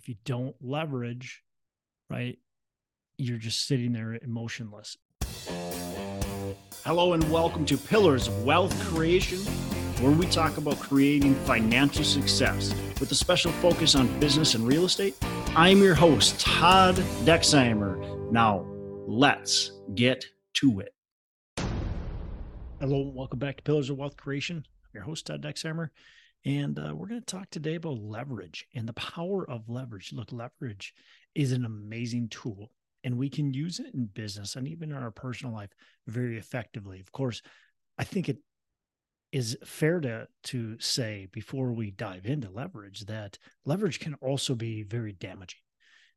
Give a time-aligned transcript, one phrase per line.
[0.00, 1.42] if you don't leverage,
[2.08, 2.38] right,
[3.18, 4.96] you're just sitting there emotionless.
[6.86, 9.36] Hello, and welcome to Pillars of Wealth Creation,
[10.02, 14.86] where we talk about creating financial success with a special focus on business and real
[14.86, 15.18] estate.
[15.54, 16.94] I'm your host, Todd
[17.26, 18.32] Dexheimer.
[18.32, 18.64] Now,
[19.06, 20.24] let's get
[20.54, 20.94] to it.
[22.80, 24.64] Hello, and welcome back to Pillars of Wealth Creation.
[24.66, 25.90] I'm your host, Todd Dexheimer.
[26.44, 30.12] And uh, we're going to talk today about leverage and the power of leverage.
[30.12, 30.94] Look, leverage
[31.34, 32.70] is an amazing tool,
[33.04, 35.70] and we can use it in business and even in our personal life
[36.06, 37.00] very effectively.
[37.00, 37.42] Of course,
[37.98, 38.38] I think it
[39.32, 44.82] is fair to to say before we dive into leverage that leverage can also be
[44.82, 45.60] very damaging.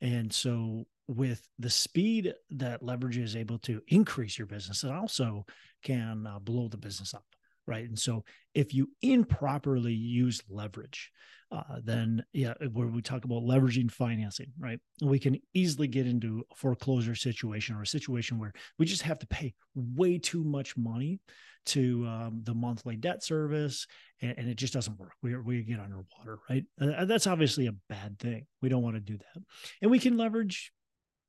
[0.00, 5.46] And so with the speed that leverage is able to increase your business, it also
[5.82, 7.24] can uh, blow the business up
[7.68, 7.86] right?
[7.86, 11.12] And so if you improperly use leverage,
[11.52, 14.80] uh, then yeah, where we talk about leveraging financing, right?
[15.02, 19.18] We can easily get into a foreclosure situation or a situation where we just have
[19.20, 21.20] to pay way too much money
[21.66, 23.86] to um, the monthly debt service,
[24.22, 25.12] and, and, it just doesn't work.
[25.22, 26.64] We we get underwater, right?
[26.80, 28.46] Uh, that's obviously a bad thing.
[28.62, 29.42] We don't want to do that,
[29.82, 30.72] and we can leverage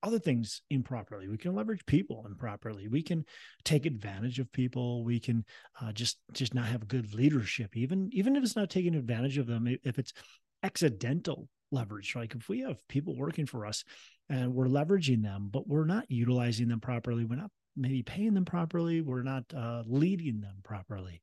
[0.03, 1.28] other things improperly.
[1.28, 2.88] We can leverage people improperly.
[2.88, 3.25] We can
[3.64, 5.03] take advantage of people.
[5.03, 5.45] We can
[5.81, 9.47] uh, just just not have good leadership, even even if it's not taking advantage of
[9.47, 9.67] them.
[9.83, 10.14] If it's
[10.64, 13.83] accidental leverage, like if we have people working for us
[14.30, 18.45] and we're leveraging them, but we're not utilizing them properly, we're not maybe paying them
[18.45, 21.22] properly, we're not uh, leading them properly.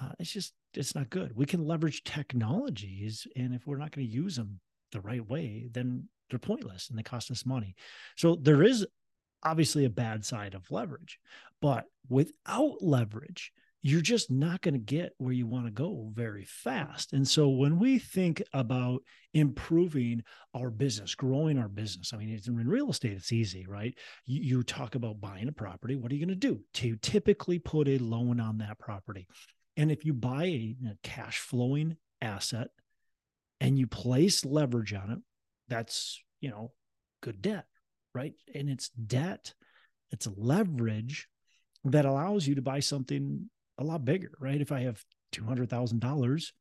[0.00, 1.32] Uh, it's just it's not good.
[1.34, 4.60] We can leverage technologies, and if we're not going to use them
[4.92, 7.74] the right way, then they're pointless and they cost us money.
[8.16, 8.86] So there is
[9.42, 11.18] obviously a bad side of leverage,
[11.60, 16.44] but without leverage, you're just not going to get where you want to go very
[16.44, 17.12] fast.
[17.12, 19.02] And so when we think about
[19.34, 23.96] improving our business, growing our business, I mean, in real estate, it's easy, right?
[24.26, 25.94] You, you talk about buying a property.
[25.94, 26.60] What are you going to do?
[26.74, 29.28] To typically put a loan on that property.
[29.76, 32.68] And if you buy a, a cash flowing asset
[33.60, 35.18] and you place leverage on it,
[35.68, 36.72] that's you know
[37.22, 37.66] good debt
[38.14, 39.54] right and it's debt
[40.10, 41.28] it's leverage
[41.84, 43.48] that allows you to buy something
[43.78, 45.02] a lot bigger right if i have
[45.34, 46.52] $200000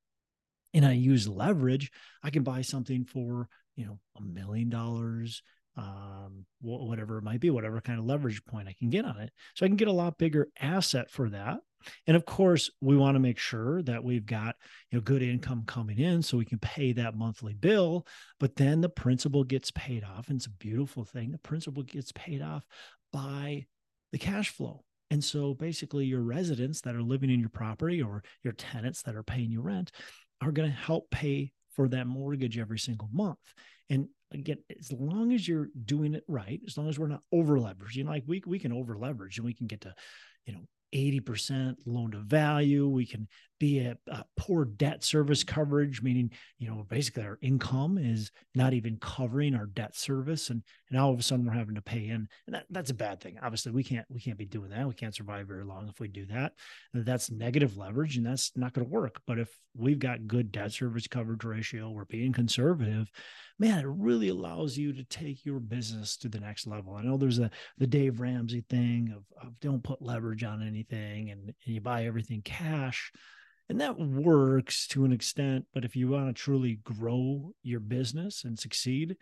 [0.73, 1.91] and i use leverage
[2.23, 5.41] i can buy something for you know a million dollars
[5.77, 9.31] um, whatever it might be, whatever kind of leverage point I can get on it.
[9.53, 11.59] So I can get a lot bigger asset for that.
[12.05, 14.55] And of course, we want to make sure that we've got
[14.91, 18.05] you know good income coming in so we can pay that monthly bill.
[18.39, 21.31] But then the principal gets paid off, and it's a beautiful thing.
[21.31, 22.63] The principal gets paid off
[23.11, 23.65] by
[24.11, 24.83] the cash flow.
[25.09, 29.15] And so basically, your residents that are living in your property or your tenants that
[29.15, 29.91] are paying you rent
[30.41, 33.37] are going to help pay for that mortgage every single month.
[33.89, 37.57] And again, as long as you're doing it right, as long as we're not over
[37.57, 39.93] leveraging, like we we can over leverage and we can get to,
[40.47, 40.61] you know,
[40.95, 42.87] 80% loan to value.
[42.87, 43.27] We can
[43.59, 48.73] be a, a, poor debt service coverage, meaning, you know, basically our income is not
[48.73, 50.49] even covering our debt service.
[50.49, 52.27] And, and all of a sudden we're having to pay in.
[52.45, 53.37] And that, that's a bad thing.
[53.41, 54.87] Obviously, we can't, we can't be doing that.
[54.87, 56.53] We can't survive very long if we do that.
[56.93, 59.21] That's negative leverage and that's not going to work.
[59.27, 63.09] But if we've got good debt service coverage ratio, we're being conservative,
[63.59, 66.93] man, it really allows you to take your business to the next level.
[66.93, 71.29] I know there's a the Dave Ramsey thing of, of don't put leverage on anything
[71.29, 73.11] and, and you buy everything cash
[73.69, 78.43] and that works to an extent but if you want to truly grow your business
[78.43, 79.15] and succeed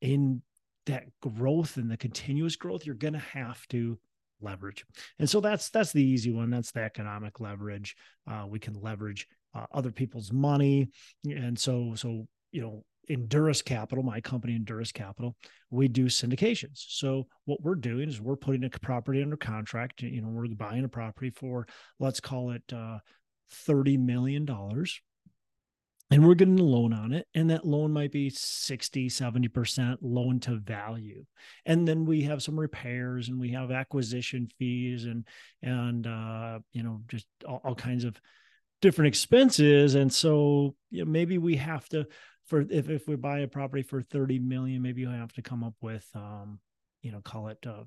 [0.00, 0.42] in
[0.86, 3.98] that growth and the continuous growth you're going to have to
[4.40, 4.84] leverage.
[5.18, 6.50] And so that's that's the easy one.
[6.50, 7.96] That's the economic leverage.
[8.30, 10.88] Uh, we can leverage uh, other people's money.
[11.24, 15.36] And so so you know Endurus Capital, my company Endurus Capital,
[15.70, 16.84] we do syndications.
[16.88, 20.02] So what we're doing is we're putting a property under contract.
[20.02, 21.66] You know, we're buying a property for
[21.98, 22.98] let's call it uh,
[23.68, 24.46] $30 million
[26.10, 30.40] and we're getting a loan on it and that loan might be 60 70% loan
[30.40, 31.24] to value
[31.64, 35.26] and then we have some repairs and we have acquisition fees and
[35.62, 38.20] and uh you know just all, all kinds of
[38.82, 42.06] different expenses and so you know, maybe we have to
[42.46, 45.64] for if, if we buy a property for 30 million maybe you have to come
[45.64, 46.58] up with um
[47.02, 47.84] you know call it uh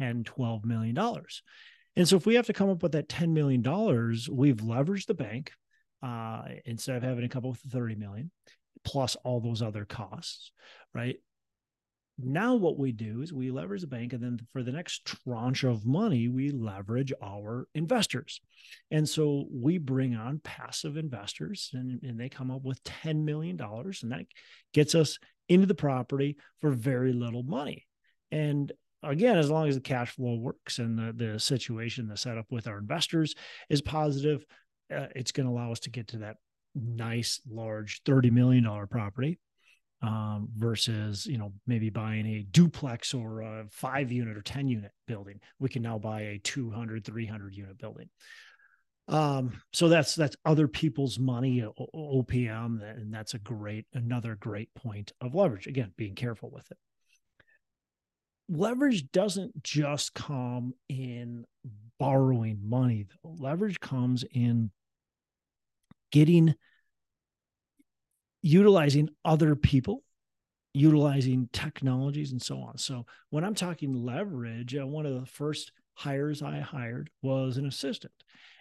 [0.00, 1.42] 10 12 million dollars
[1.96, 3.62] and so if we have to come up with that $10 million,
[4.30, 5.52] we've leveraged the bank
[6.02, 8.30] uh, instead of having a couple with 30 million
[8.84, 10.50] plus all those other costs,
[10.94, 11.16] right?
[12.18, 15.64] Now what we do is we leverage the bank and then for the next tranche
[15.64, 18.40] of money we leverage our investors.
[18.90, 23.58] And so we bring on passive investors and, and they come up with $10 million
[23.60, 24.26] and that
[24.72, 25.18] gets us
[25.48, 27.86] into the property for very little money.
[28.30, 28.72] And
[29.02, 32.66] again as long as the cash flow works and the, the situation the setup with
[32.66, 33.34] our investors
[33.68, 34.44] is positive
[34.94, 36.36] uh, it's going to allow us to get to that
[36.74, 39.38] nice large $30 million property
[40.02, 44.90] um, versus you know maybe buying a duplex or a five unit or 10 unit
[45.06, 45.40] building.
[45.58, 48.08] We can now buy a 200 300 unit building.
[49.08, 51.64] Um, so that's that's other people's money
[51.94, 55.66] opm and that's a great another great point of leverage.
[55.66, 56.78] Again being careful with it.
[58.48, 61.44] Leverage doesn't just come in
[61.98, 63.36] borrowing money though.
[63.38, 64.70] leverage comes in
[66.10, 66.54] getting
[68.42, 70.02] utilizing other people,
[70.74, 72.76] utilizing technologies, and so on.
[72.76, 77.66] So when I'm talking leverage, uh, one of the first hires I hired was an
[77.66, 78.12] assistant,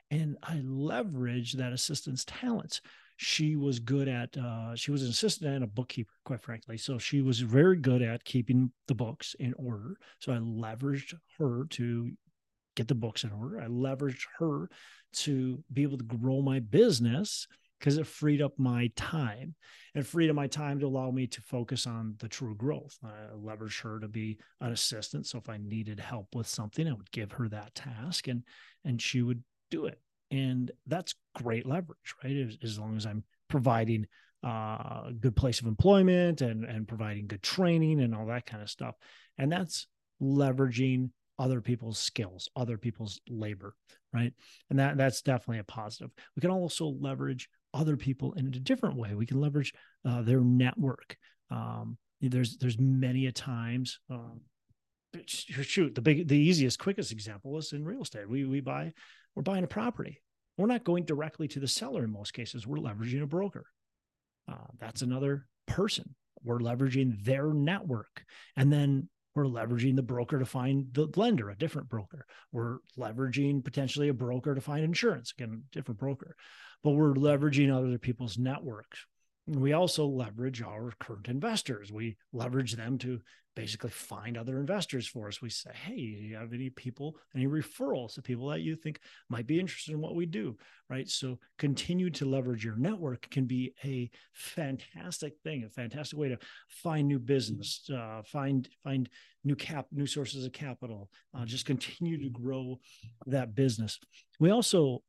[0.10, 2.82] and I leveraged that assistant's talents.
[3.18, 6.78] She was good at, uh, she was an assistant and a bookkeeper, quite frankly.
[6.78, 9.98] So she was very good at keeping the books in order.
[10.20, 12.12] So I leveraged her to
[12.76, 13.62] get the books in order.
[13.62, 14.70] I leveraged her
[15.14, 17.48] to be able to grow my business
[17.82, 19.56] because it freed up my time
[19.96, 22.96] and freed up my time to allow me to focus on the true growth.
[23.04, 25.26] I leveraged her to be an assistant.
[25.26, 28.44] So if I needed help with something, I would give her that task and
[28.86, 30.00] and she would do it.
[30.30, 32.38] And that's great leverage, right?
[32.38, 34.06] As, as long as I'm providing
[34.46, 38.62] uh, a good place of employment and and providing good training and all that kind
[38.62, 38.94] of stuff.
[39.40, 39.88] And that's
[40.22, 43.74] leveraging other people's skills, other people's labor,
[44.14, 44.34] right?
[44.70, 46.12] And that that's definitely a positive.
[46.36, 49.14] We can also leverage other people in a different way.
[49.14, 49.74] We can leverage
[50.08, 51.18] uh, their network.
[51.50, 54.00] Um, there's there's many a times.
[54.10, 54.42] Um,
[55.26, 58.30] shoot, the big the easiest quickest example is in real estate.
[58.30, 58.94] We we buy
[59.36, 60.22] we're buying a property.
[60.58, 62.68] We're not going directly to the seller in most cases.
[62.68, 63.66] We're leveraging a broker.
[64.52, 66.16] Uh, that's another person.
[66.44, 68.24] We're leveraging their network,
[68.56, 72.26] and then we're leveraging the broker to find the lender, a different broker.
[72.52, 76.36] We're leveraging potentially a broker to find insurance, again, different broker
[76.84, 79.06] but we're leveraging other people's networks.
[79.48, 81.92] We also leverage our current investors.
[81.92, 83.20] We leverage them to
[83.56, 85.42] basically find other investors for us.
[85.42, 89.00] We say, hey, do you have any people, any referrals to people that you think
[89.30, 90.58] might be interested in what we do?
[90.90, 91.10] Right.
[91.10, 96.38] So continue to leverage your network can be a fantastic thing, a fantastic way to
[96.70, 99.10] find new business, uh, find find
[99.44, 101.10] new cap, new sources of capital.
[101.34, 102.80] Uh, just continue to grow
[103.26, 104.00] that business.
[104.40, 105.04] We also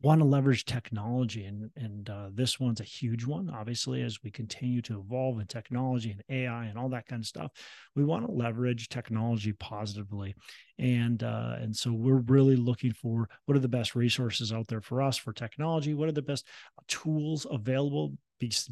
[0.00, 4.30] want to leverage technology and and uh, this one's a huge one obviously as we
[4.30, 7.50] continue to evolve in technology and ai and all that kind of stuff
[7.98, 10.34] we want to leverage technology positively.
[10.78, 14.80] And uh, and so we're really looking for what are the best resources out there
[14.80, 15.94] for us for technology?
[15.94, 16.46] What are the best
[16.86, 18.14] tools available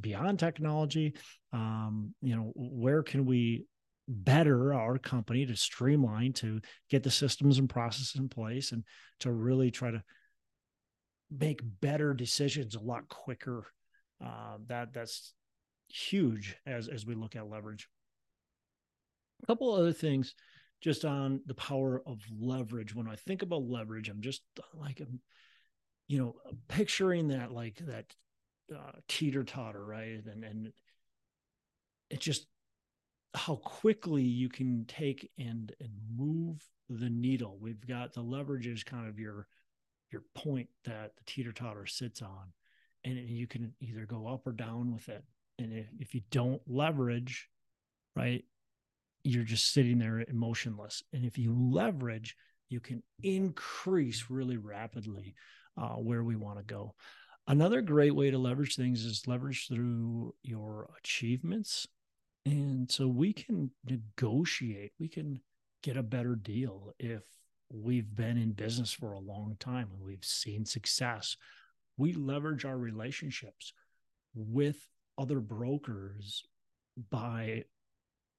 [0.00, 1.14] beyond technology?
[1.52, 3.66] Um, you know where can we
[4.08, 8.84] better our company to streamline to get the systems and processes in place and
[9.18, 10.00] to really try to
[11.30, 13.66] make better decisions a lot quicker.
[14.24, 15.32] Uh, that that's
[15.88, 17.88] huge as as we look at leverage.
[19.42, 20.34] A couple other things
[20.80, 22.94] just on the power of leverage.
[22.94, 24.42] When I think about leverage, I'm just
[24.74, 25.20] like I'm,
[26.08, 26.36] you know,
[26.68, 28.06] picturing that like that
[28.74, 30.22] uh, teeter totter, right?
[30.26, 30.72] And and
[32.10, 32.46] it's just
[33.34, 37.58] how quickly you can take and and move the needle.
[37.60, 39.46] We've got the leverage is kind of your
[40.10, 42.52] your point that the teeter totter sits on,
[43.04, 45.24] and you can either go up or down with it.
[45.58, 47.48] And if, if you don't leverage,
[48.14, 48.44] right,
[49.24, 51.02] you're just sitting there emotionless.
[51.12, 52.36] And if you leverage,
[52.68, 55.34] you can increase really rapidly
[55.76, 56.94] uh, where we want to go.
[57.48, 61.86] Another great way to leverage things is leverage through your achievements.
[62.44, 65.40] And so we can negotiate, we can
[65.82, 67.22] get a better deal if
[67.70, 71.36] we've been in business for a long time and we've seen success.
[71.96, 73.72] We leverage our relationships
[74.34, 74.76] with
[75.18, 76.44] other brokers
[77.10, 77.64] by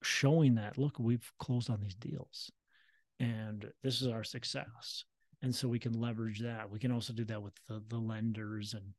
[0.04, 2.52] showing that, look, we've closed on these deals
[3.20, 5.04] and this is our success.
[5.42, 6.70] And so we can leverage that.
[6.70, 8.94] We can also do that with the, the lenders and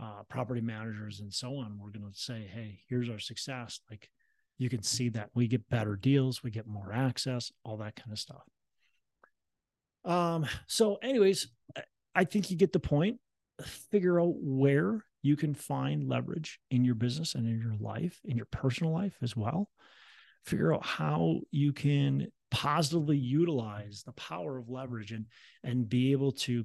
[0.00, 1.78] uh, property managers and so on.
[1.78, 3.80] We're going to say, hey, here's our success.
[3.90, 4.08] Like
[4.58, 8.12] you can see that we get better deals, we get more access, all that kind
[8.12, 8.42] of stuff.
[10.04, 11.48] Um, so, anyways,
[12.14, 13.18] I think you get the point.
[13.90, 18.36] Figure out where you can find leverage in your business and in your life, in
[18.36, 19.68] your personal life as well.
[20.44, 25.26] figure out how you can positively utilize the power of leverage and
[25.62, 26.64] and be able to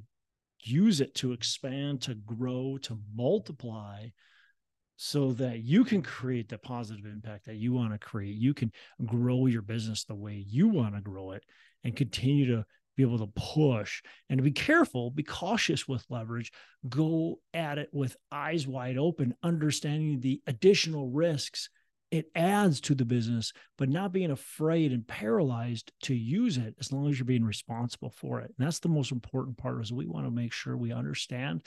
[0.63, 4.07] use it to expand to grow to multiply
[4.97, 8.71] so that you can create the positive impact that you want to create you can
[9.05, 11.43] grow your business the way you want to grow it
[11.83, 12.65] and continue to
[12.95, 16.51] be able to push and to be careful, be cautious with leverage,
[16.87, 21.69] go at it with eyes wide open, understanding the additional risks
[22.11, 26.93] it adds to the business, but not being afraid and paralyzed to use it as
[26.93, 28.53] long as you're being responsible for it.
[28.57, 31.63] And that's the most important part is we want to make sure we understand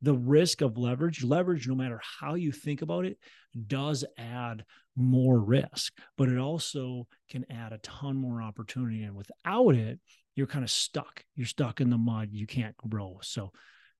[0.00, 1.22] the risk of leverage.
[1.22, 3.18] Leverage, no matter how you think about it,
[3.66, 4.64] does add
[4.96, 9.02] more risk, but it also can add a ton more opportunity.
[9.02, 10.00] And without it,
[10.34, 11.24] you're kind of stuck.
[11.36, 12.28] You're stuck in the mud.
[12.32, 13.18] You can't grow.
[13.22, 13.52] So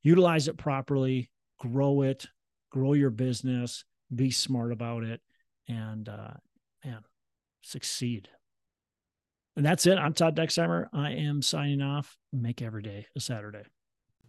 [0.03, 2.27] utilize it properly, grow it,
[2.71, 3.85] grow your business,
[4.15, 5.21] be smart about it,
[5.69, 6.35] and uh,
[6.85, 7.03] man,
[7.63, 8.29] succeed.
[9.57, 9.99] And that's it.
[9.99, 10.87] I'm Todd Dexheimer.
[10.93, 12.17] I am signing off.
[12.33, 13.65] Make every day a Saturday.